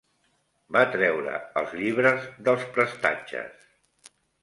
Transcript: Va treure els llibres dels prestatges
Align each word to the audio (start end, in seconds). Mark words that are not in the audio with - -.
Va 0.77 0.81
treure 0.95 1.35
els 1.61 1.77
llibres 1.83 2.27
dels 2.49 2.67
prestatges 2.79 4.13